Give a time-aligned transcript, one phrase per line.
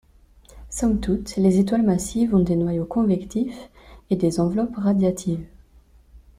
[0.71, 3.69] Somme toute, les étoiles massives ont des noyaux convectif
[4.09, 5.45] et des enveloppes radiatives.